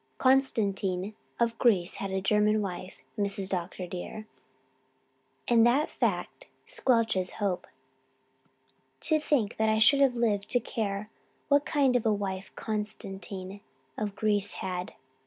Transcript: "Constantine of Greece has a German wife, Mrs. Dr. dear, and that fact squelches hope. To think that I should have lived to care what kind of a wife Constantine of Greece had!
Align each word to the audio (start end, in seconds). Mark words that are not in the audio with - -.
"Constantine 0.17 1.13
of 1.39 1.59
Greece 1.59 1.97
has 1.97 2.09
a 2.09 2.21
German 2.21 2.59
wife, 2.59 3.03
Mrs. 3.19 3.49
Dr. 3.49 3.85
dear, 3.85 4.25
and 5.47 5.63
that 5.67 5.91
fact 5.91 6.47
squelches 6.65 7.33
hope. 7.33 7.67
To 9.01 9.19
think 9.19 9.57
that 9.57 9.69
I 9.69 9.77
should 9.77 9.99
have 10.01 10.15
lived 10.15 10.49
to 10.49 10.59
care 10.59 11.11
what 11.49 11.65
kind 11.67 11.95
of 11.95 12.07
a 12.07 12.11
wife 12.11 12.51
Constantine 12.55 13.61
of 13.95 14.15
Greece 14.15 14.53
had! 14.53 14.95